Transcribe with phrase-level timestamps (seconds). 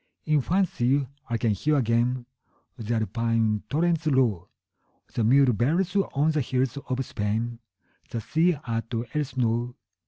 [0.25, 2.25] In fancy I can hear again
[2.75, 4.47] The Alpine torrent's roar,
[5.13, 7.59] The mule bells on the hills of Spain,
[8.05, 9.75] 15 The sea at Elsinore.